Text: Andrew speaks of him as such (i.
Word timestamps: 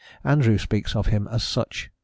Andrew 0.23 0.57
speaks 0.57 0.95
of 0.95 1.05
him 1.05 1.27
as 1.31 1.43
such 1.43 1.91
(i. 1.91 1.93